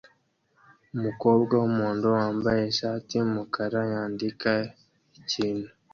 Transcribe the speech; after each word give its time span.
Umukobwa 0.95 1.53
wumuhondo 1.61 2.07
wambaye 2.17 2.61
ishati 2.71 3.11
yumukara 3.19 3.79
yandika 3.91 4.51
ikintu 5.19 5.69